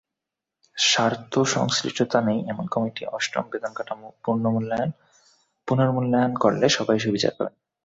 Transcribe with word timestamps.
স্বার্থসংশ্লিষ্টতা 0.77 2.19
নেই 2.21 2.39
এমন 2.47 2.65
কমিটি 2.67 3.03
অষ্টম 3.07 3.45
বেতনকাঠামো 3.51 4.07
পুনর্মূল্যায়ন 5.67 6.31
করলে 6.43 6.65
সবাই 6.77 6.97
সুবিচার 6.99 7.33
পাবেন। 7.37 7.55